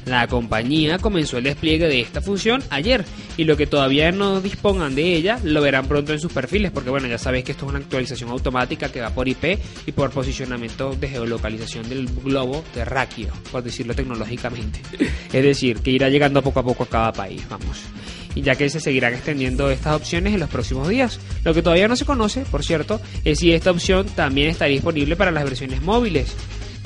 [0.10, 3.06] La compañía comenzó el despliegue de esta función ayer
[3.38, 6.90] y lo que todavía no dispongan de ella lo verán pronto en sus perfiles porque
[6.90, 10.10] bueno ya sabéis que esto es una actualización automática que va por IP y por
[10.10, 14.82] posicionamiento de geolocalización del globo terráqueo, por decirlo tecnológicamente.
[15.32, 17.84] Es decir, que irá llegando poco a poco a cada país, vamos
[18.36, 21.20] y ya que se seguirán extendiendo estas opciones en los próximos días.
[21.44, 25.16] Lo que todavía no se conoce, por cierto, es si esta opción también estaría disponible
[25.16, 26.36] para las versiones móviles.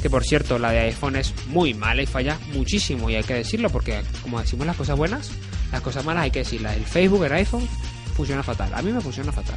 [0.01, 3.35] Que por cierto, la de iPhone es muy mala y falla muchísimo, y hay que
[3.35, 5.31] decirlo, porque como decimos las cosas buenas,
[5.71, 6.75] las cosas malas hay que decirlas.
[6.75, 7.67] El Facebook en iPhone
[8.15, 9.55] funciona fatal, a mí me funciona fatal.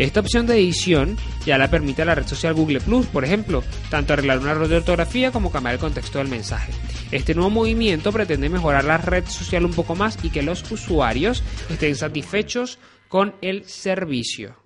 [0.00, 3.62] Esta opción de edición ya la permite a la red social Google Plus, por ejemplo,
[3.90, 6.72] tanto arreglar un error de ortografía como cambiar el contexto del mensaje.
[7.10, 11.42] Este nuevo movimiento pretende mejorar la red social un poco más y que los usuarios
[11.68, 14.56] estén satisfechos con el servicio.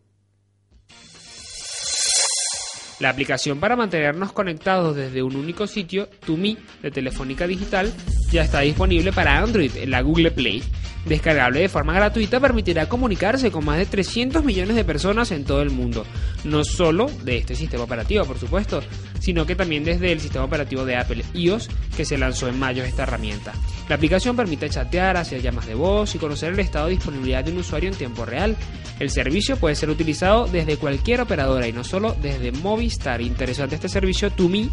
[3.01, 7.93] La aplicación para mantenernos conectados desde un único sitio, TuMi, de Telefónica Digital,
[8.31, 10.63] ya está disponible para Android en la Google Play.
[11.05, 15.61] Descargable de forma gratuita permitirá comunicarse con más de 300 millones de personas en todo
[15.61, 16.07] el mundo.
[16.45, 18.81] No solo de este sistema operativo, por supuesto,
[19.25, 22.85] sino que también desde el sistema operativo de Apple iOS que se lanzó en mayo
[22.85, 23.55] esta herramienta.
[23.89, 27.53] La aplicación permite chatear, hacer llamas de voz y conocer el estado de disponibilidad de
[27.53, 28.55] un usuario en tiempo real.
[29.01, 33.23] El servicio puede ser utilizado desde cualquier operadora y no solo desde Movistar.
[33.23, 34.71] Interesante este servicio TuMi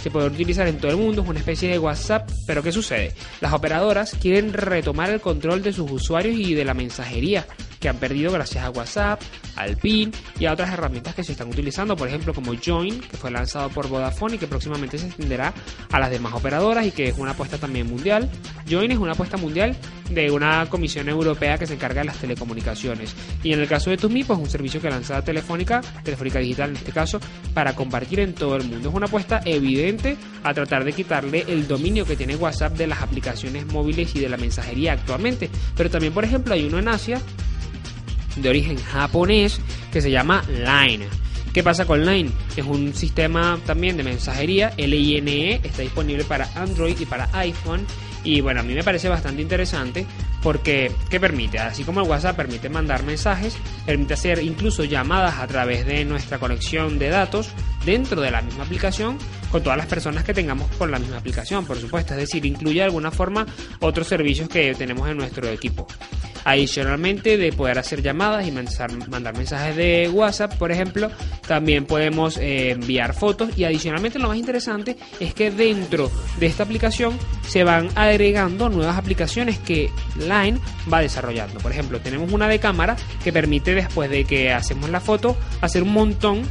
[0.00, 3.12] se puede utilizar en todo el mundo, es una especie de WhatsApp, pero ¿qué sucede?
[3.40, 7.46] Las operadoras quieren retomar el control de sus usuarios y de la mensajería
[7.80, 9.20] que han perdido gracias a WhatsApp,
[9.56, 13.16] al PIN y a otras herramientas que se están utilizando, por ejemplo como Join, que
[13.16, 15.54] fue lanzado por Vodafone y que próximamente se extenderá
[15.90, 18.28] a las demás operadoras y que es una apuesta también mundial.
[18.68, 19.76] Join es una apuesta mundial
[20.10, 23.14] de una comisión europea que se encarga de las telecomunicaciones.
[23.42, 26.76] Y en el caso de TuMi, pues un servicio que lanza Telefónica, Telefónica Digital en
[26.76, 27.20] este caso,
[27.54, 28.90] para compartir en todo el mundo.
[28.90, 29.89] Es una apuesta evidente
[30.42, 34.28] a tratar de quitarle el dominio que tiene WhatsApp de las aplicaciones móviles y de
[34.28, 35.50] la mensajería actualmente.
[35.76, 37.20] Pero también, por ejemplo, hay uno en Asia
[38.36, 39.60] de origen japonés
[39.92, 41.06] que se llama Line.
[41.52, 42.30] ¿Qué pasa con Line?
[42.56, 47.84] Es un sistema también de mensajería, LINE, está disponible para Android y para iPhone.
[48.22, 50.06] Y bueno, a mí me parece bastante interesante
[50.42, 51.58] porque, ¿qué permite?
[51.58, 56.38] Así como el WhatsApp permite mandar mensajes, permite hacer incluso llamadas a través de nuestra
[56.38, 57.48] conexión de datos
[57.84, 59.18] dentro de la misma aplicación
[59.50, 62.14] con todas las personas que tengamos con la misma aplicación, por supuesto.
[62.14, 63.46] Es decir, incluye de alguna forma
[63.80, 65.86] otros servicios que tenemos en nuestro equipo.
[66.44, 71.10] Adicionalmente de poder hacer llamadas y mandar mensajes de WhatsApp, por ejemplo,
[71.46, 76.62] también podemos eh, enviar fotos y adicionalmente lo más interesante es que dentro de esta
[76.62, 80.58] aplicación se van agregando nuevas aplicaciones que Line
[80.90, 81.60] va desarrollando.
[81.60, 85.82] Por ejemplo, tenemos una de cámara que permite después de que hacemos la foto hacer
[85.82, 86.42] un montón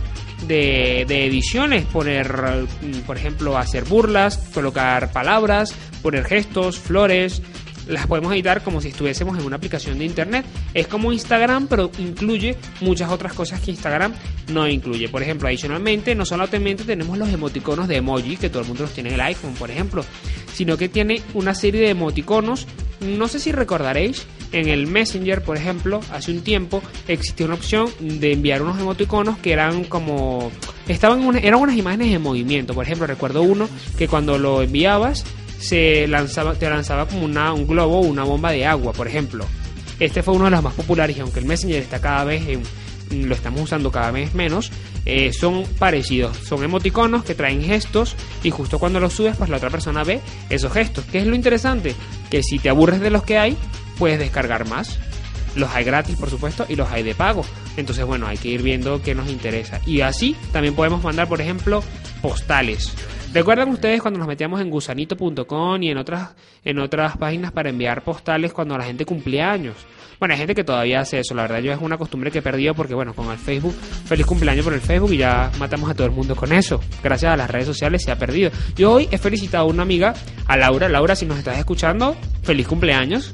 [0.48, 7.42] de, de, ediciones, poner, mm, por ejemplo, hacer burlas, colocar palabras, poner gestos, flores,
[7.90, 10.46] las podemos editar como si estuviésemos en una aplicación de internet.
[10.74, 14.14] Es como Instagram, pero incluye muchas otras cosas que Instagram
[14.54, 15.10] no incluye.
[15.10, 18.94] Por ejemplo, adicionalmente, no solamente tenemos los emoticonos de emoji, que todo el mundo los
[18.94, 20.06] tiene en el iPhone, por ejemplo,
[20.54, 22.68] sino que tiene una serie de emoticonos.
[23.02, 27.90] No sé si recordaréis, en el Messenger, por ejemplo, hace un tiempo existía una opción
[28.00, 30.52] de enviar unos emoticonos que eran como
[30.88, 32.74] estaban eran unas imágenes en movimiento.
[32.74, 35.24] Por ejemplo, recuerdo uno que cuando lo enviabas
[35.60, 39.46] se lanzaba, te lanzaba como una, un globo o una bomba de agua, por ejemplo.
[40.00, 42.44] Este fue uno de los más populares y aunque el Messenger está cada vez
[43.12, 44.72] lo estamos usando cada vez menos,
[45.06, 46.38] eh, son parecidos.
[46.38, 50.22] Son emoticonos que traen gestos y justo cuando los subes, pues la otra persona ve
[50.50, 51.06] esos gestos.
[51.12, 51.96] ¿Qué es lo interesante?
[52.30, 53.58] Que si te aburres de los que hay,
[53.98, 55.00] puedes descargar más.
[55.56, 57.44] Los hay gratis, por supuesto, y los hay de pago.
[57.76, 59.82] Entonces, bueno, hay que ir viendo qué nos interesa.
[59.86, 61.84] Y así también podemos mandar, por ejemplo,
[62.22, 62.94] postales.
[63.32, 66.30] ¿Recuerdan ustedes cuando nos metíamos en gusanito.com y en otras,
[66.66, 69.76] en otras páginas para enviar postales cuando la gente cumplía años?
[70.20, 72.42] Bueno, hay gente que todavía hace eso, la verdad yo es una costumbre que he
[72.42, 73.74] perdido porque bueno, con el Facebook,
[74.06, 76.82] feliz cumpleaños por el Facebook y ya matamos a todo el mundo con eso.
[77.04, 78.50] Gracias a las redes sociales se ha perdido.
[78.76, 80.16] Yo hoy he felicitado a una amiga,
[80.48, 80.90] a Laura.
[80.90, 83.34] Laura, si nos estás escuchando, feliz cumpleaños.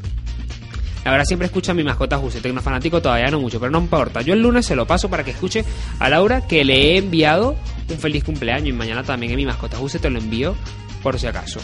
[1.06, 4.22] La verdad siempre escucha mi mascota Juse, fanático todavía no mucho, pero no importa.
[4.22, 5.64] Yo el lunes se lo paso para que escuche
[6.00, 7.56] a Laura que le he enviado
[7.90, 10.56] un feliz cumpleaños y mañana también en mi mascota Juse te lo envío
[11.04, 11.60] por si acaso.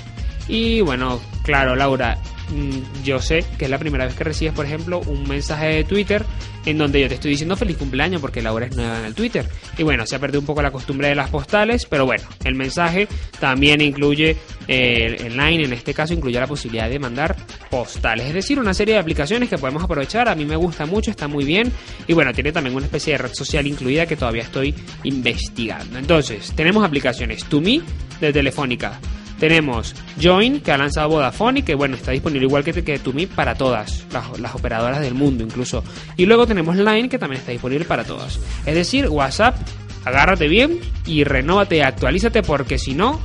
[0.48, 2.18] Y bueno, claro, Laura,
[2.52, 5.84] Mm, yo sé que es la primera vez que recibes, por ejemplo, un mensaje de
[5.86, 6.26] Twitter
[6.66, 9.16] en donde yo te estoy diciendo feliz cumpleaños porque la hora es nueva en el
[9.16, 9.48] Twitter.
[9.78, 12.56] Y bueno, se ha perdido un poco la costumbre de las postales, pero bueno, el
[12.56, 13.08] mensaje
[13.40, 14.36] también incluye
[14.68, 17.36] eh, el line, en este caso incluye la posibilidad de mandar
[17.70, 20.28] postales, es decir, una serie de aplicaciones que podemos aprovechar.
[20.28, 21.72] A mí me gusta mucho, está muy bien.
[22.06, 25.98] Y bueno, tiene también una especie de red social incluida que todavía estoy investigando.
[25.98, 27.82] Entonces, tenemos aplicaciones To Me
[28.20, 29.00] de Telefónica.
[29.42, 33.26] Tenemos Join, que ha lanzado Vodafone y que bueno, está disponible igual que, que Tumi
[33.26, 34.06] para todas
[34.38, 35.84] las, operadoras del mundo incluso.
[36.16, 38.40] Y luego tenemos Line, que también está disponible para todas.
[38.68, 39.58] Es decir, WhatsApp,
[40.06, 43.20] agárrate bien y renóvate, actualízate porque si no,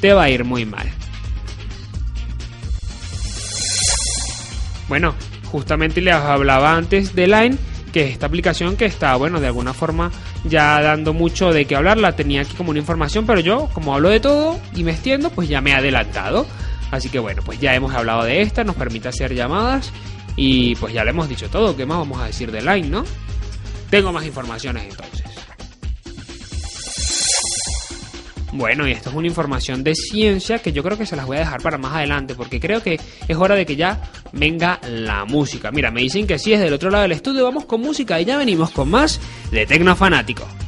[0.00, 0.88] te va a ir muy mal.
[4.88, 5.14] Bueno,
[5.52, 7.58] justamente les hablaba antes de Line
[7.92, 10.10] que es esta aplicación que está, bueno, de alguna forma
[10.44, 13.94] ya dando mucho de qué hablar, la tenía aquí como una información, pero yo, como
[13.94, 16.46] hablo de todo y me extiendo, pues ya me he adelantado.
[16.90, 19.92] Así que bueno, pues ya hemos hablado de esta, nos permite hacer llamadas
[20.36, 23.04] y pues ya le hemos dicho todo, ¿qué más vamos a decir de Line, no?
[23.90, 25.37] Tengo más informaciones entonces.
[28.52, 31.36] Bueno, y esto es una información de ciencia que yo creo que se las voy
[31.36, 34.00] a dejar para más adelante porque creo que es hora de que ya
[34.32, 35.70] venga la música.
[35.70, 38.24] Mira, me dicen que sí es del otro lado del estudio, vamos con música y
[38.24, 39.20] ya venimos con más
[39.50, 40.46] de Tecnofanático.
[40.46, 40.67] Let's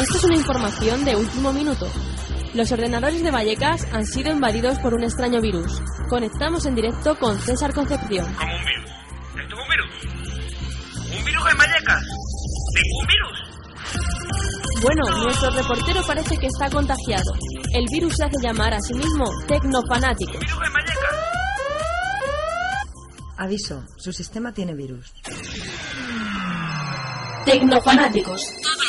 [0.00, 1.86] Esto es una información de último minuto.
[2.52, 5.80] Los ordenadores de Vallecas han sido invadidos por un extraño virus.
[6.08, 8.26] Conectamos en directo con César Concepción.
[8.34, 8.90] Como un virus.
[9.40, 11.18] ¿Esto es un virus?
[11.18, 12.02] ¿Un virus en Vallecas?
[12.74, 13.38] ¿Ningún virus?
[14.82, 17.32] Bueno, nuestro reportero parece que está contagiado.
[17.72, 20.32] El virus se hace llamar a sí mismo Tecnofanático.
[20.32, 20.94] ¿Virus en Vallecas?
[23.36, 25.12] Aviso, su sistema tiene virus.
[27.44, 28.42] Tecnofanáticos.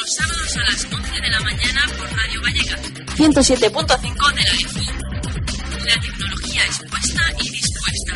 [0.06, 2.80] Los sábados a las 11 de la mañana por Radio Vallecas.
[3.18, 4.86] 107.5 de la EFI.
[5.84, 8.14] La tecnología expuesta y dispuesta.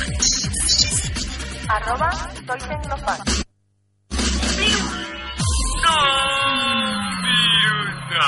[1.68, 2.12] Arroba
[2.46, 3.18] soy Tecnofan.
[5.82, 5.96] ¡No!
[7.24, 7.90] ¡Virus!
[8.12, 8.28] ¡No!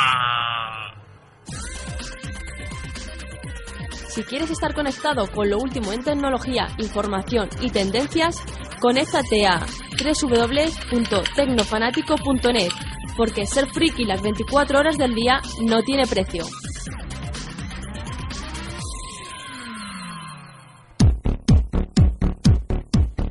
[4.09, 8.38] Si quieres estar conectado con lo último en tecnología, información y tendencias,
[8.82, 9.66] conéctate a
[10.04, 12.72] www.tecnofanático.net,
[13.16, 16.44] porque ser friki las 24 horas del día no tiene precio.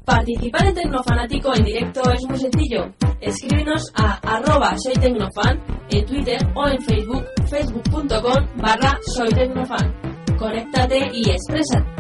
[0.05, 2.93] Participar en Tecnofanático en directo es muy sencillo.
[3.21, 9.93] Escríbenos a arroba soy tecnofan en Twitter o en Facebook, facebook.com barra soy tecnofan.
[10.39, 12.00] Conéctate y expresa.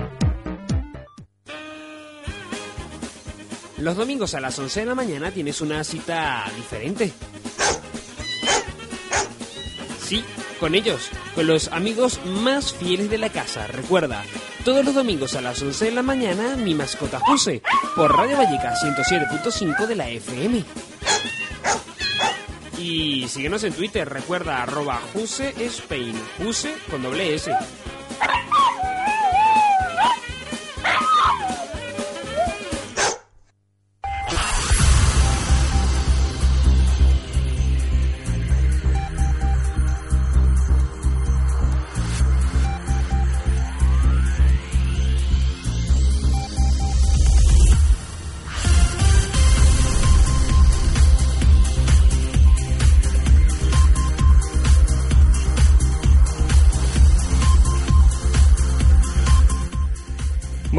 [3.80, 7.12] Los domingos a las 11 de la mañana tienes una cita diferente.
[10.02, 10.22] Sí,
[10.58, 13.66] con ellos, con los amigos más fieles de la casa.
[13.68, 14.22] Recuerda,
[14.66, 17.62] Todos los domingos a las 11 de la mañana, mi mascota Juse,
[17.96, 20.64] por Radio Valleca 107.5 de la FM.
[22.78, 27.50] Y síguenos en Twitter, recuerda arroba Juse Spain, Juse con doble S.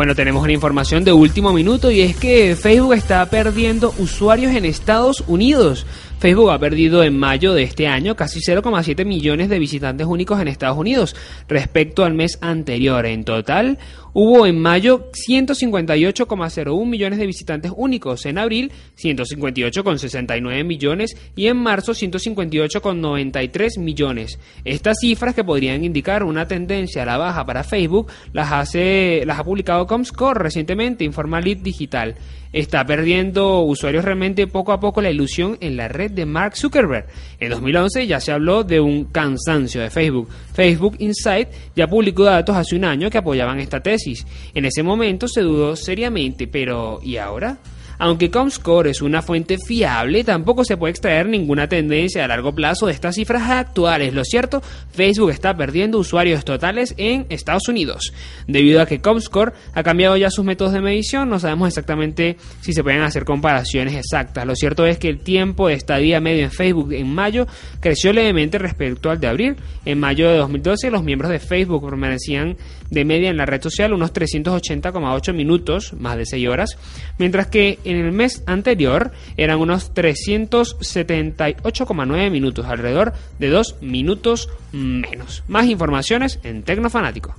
[0.02, 4.66] Bueno, tenemos una información de último minuto y es que Facebook está perdiendo usuarios en
[4.66, 5.86] Estados Unidos.
[6.18, 10.48] Facebook ha perdido en mayo de este año casi 0,7 millones de visitantes únicos en
[10.48, 11.16] Estados Unidos
[11.48, 13.06] respecto al mes anterior.
[13.06, 13.78] En total,
[14.14, 21.94] hubo en mayo 158,01 millones de visitantes únicos, en abril 158,69 millones y en marzo
[21.94, 24.40] 158,93 millones.
[24.66, 29.40] Estas cifras que podrían indicar una tendencia a la baja para Facebook las hace las
[29.40, 32.16] ha publicado Comscore recientemente, informa Lead Digital
[32.54, 37.06] está perdiendo usuarios realmente poco a poco la ilusión en la red de Mark Zuckerberg.
[37.40, 40.30] En 2011 ya se habló de un cansancio de Facebook.
[40.54, 44.26] Facebook Insight ya publicó datos hace un año que apoyaban esta tesis.
[44.54, 47.58] En ese momento se dudó seriamente, pero ¿y ahora?
[48.04, 52.88] Aunque Comscore es una fuente fiable, tampoco se puede extraer ninguna tendencia a largo plazo
[52.88, 54.16] de estas cifras actuales.
[54.16, 58.12] Lo cierto, Facebook está perdiendo usuarios totales en Estados Unidos.
[58.48, 62.74] Debido a que Comscore ha cambiado ya sus métodos de medición, no sabemos exactamente si
[62.74, 64.48] se pueden hacer comparaciones exactas.
[64.48, 67.46] Lo cierto es que el tiempo de estadía medio en Facebook en mayo
[67.82, 69.58] creció levemente respecto al de abril.
[69.86, 72.58] En mayo de 2012 los miembros de Facebook permanecían
[72.92, 76.78] de media en la red social unos 380,8 minutos, más de 6 horas,
[77.18, 85.44] mientras que en el mes anterior eran unos 378,9 minutos, alrededor de 2 minutos menos.
[85.48, 87.34] Más informaciones en Tecnofanático.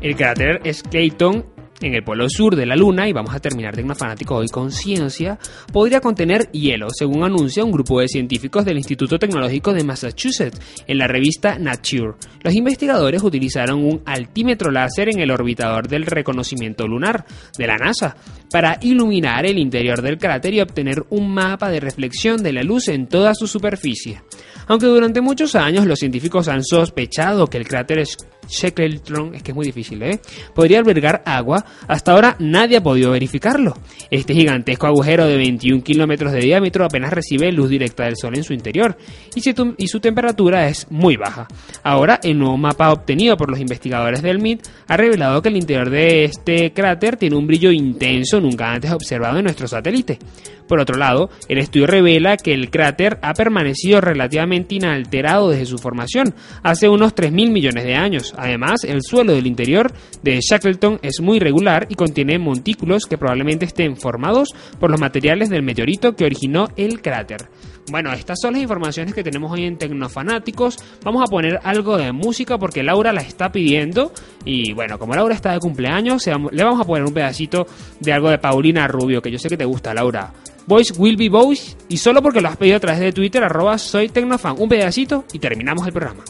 [0.00, 1.55] El cráter Skeleton
[1.86, 5.38] en el polo sur de la Luna, y vamos a terminar Tecnofanático hoy con ciencia,
[5.72, 10.98] podría contener hielo, según anuncia un grupo de científicos del Instituto Tecnológico de Massachusetts en
[10.98, 12.14] la revista Nature.
[12.42, 17.24] Los investigadores utilizaron un altímetro láser en el orbitador del reconocimiento lunar
[17.56, 18.16] de la NASA
[18.50, 22.88] para iluminar el interior del cráter y obtener un mapa de reflexión de la luz
[22.88, 24.22] en toda su superficie.
[24.68, 28.00] Aunque durante muchos años los científicos han sospechado que el cráter
[28.48, 30.20] Shackleton, es que es muy difícil, ¿eh?
[30.54, 33.74] podría albergar agua, hasta ahora nadie ha podido verificarlo.
[34.10, 38.44] Este gigantesco agujero de 21 kilómetros de diámetro apenas recibe luz directa del Sol en
[38.44, 38.96] su interior
[39.34, 39.42] y,
[39.78, 41.46] y su temperatura es muy baja.
[41.82, 45.90] Ahora, el nuevo mapa obtenido por los investigadores del MIT ha revelado que el interior
[45.90, 50.18] de este cráter tiene un brillo intenso nunca antes observado en nuestro satélite.
[50.66, 55.78] Por otro lado, el estudio revela que el cráter ha permanecido relativamente inalterado desde su
[55.78, 58.34] formación, hace unos 3.000 millones de años.
[58.36, 63.64] Además, el suelo del interior de Shackleton es muy regular y contiene montículos que probablemente
[63.64, 67.48] estén formados por los materiales del meteorito que originó el cráter.
[67.88, 70.76] Bueno, estas son las informaciones que tenemos hoy en Tecnofanáticos.
[71.04, 74.12] Vamos a poner algo de música porque Laura la está pidiendo.
[74.44, 77.66] Y bueno, como Laura está de cumpleaños, le vamos a poner un pedacito
[78.00, 80.32] de algo de Paulina Rubio, que yo sé que te gusta, Laura.
[80.66, 81.76] Voice will be voice.
[81.88, 84.56] Y solo porque lo has pedido a través de Twitter, arroba soy Tecnofan.
[84.58, 86.24] Un pedacito y terminamos el programa.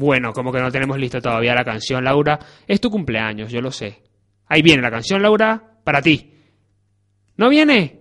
[0.00, 2.38] Bueno, como que no tenemos listo todavía la canción, Laura.
[2.66, 4.02] Es tu cumpleaños, yo lo sé.
[4.46, 6.32] Ahí viene la canción, Laura, para ti.
[7.36, 8.00] ¿No viene?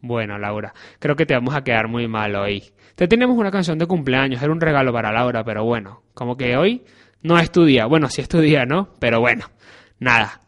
[0.00, 2.62] Bueno, Laura, creo que te vamos a quedar muy mal hoy.
[2.94, 6.56] Te tenemos una canción de cumpleaños, era un regalo para Laura, pero bueno, como que
[6.56, 6.84] hoy
[7.22, 7.86] no es tu día.
[7.86, 8.94] Bueno, sí es tu día, ¿no?
[9.00, 9.46] Pero bueno,
[9.98, 10.42] nada.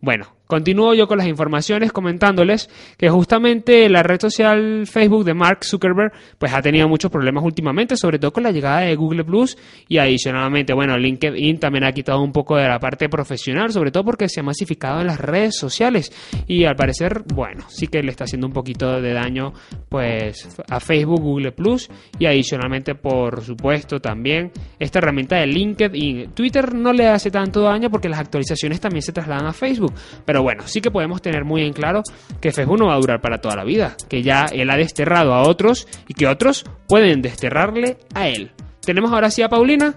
[0.00, 5.64] Bueno, Continúo yo con las informaciones comentándoles que justamente la red social Facebook de Mark
[5.64, 9.56] Zuckerberg pues ha tenido muchos problemas últimamente, sobre todo con la llegada de Google Plus
[9.86, 14.04] y adicionalmente, bueno, LinkedIn también ha quitado un poco de la parte profesional, sobre todo
[14.04, 16.12] porque se ha masificado en las redes sociales
[16.48, 19.52] y al parecer, bueno, sí que le está haciendo un poquito de daño
[19.88, 21.88] pues a Facebook, Google Plus
[22.18, 26.32] y adicionalmente, por supuesto, también esta herramienta de LinkedIn.
[26.32, 29.94] Twitter no le hace tanto daño porque las actualizaciones también se trasladan a Facebook,
[30.24, 32.02] pero bueno, sí que podemos tener muy en claro
[32.40, 35.34] que Facebook no va a durar para toda la vida, que ya él ha desterrado
[35.34, 38.52] a otros y que otros pueden desterrarle a él.
[38.80, 39.94] ¿Tenemos ahora sí a Paulina?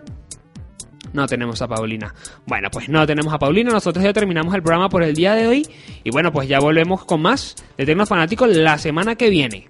[1.13, 2.13] No tenemos a Paulina.
[2.47, 3.71] Bueno, pues no tenemos a Paulina.
[3.71, 5.67] Nosotros ya terminamos el programa por el día de hoy.
[6.03, 9.69] Y bueno, pues ya volvemos con más de Tecnofanático la semana que viene.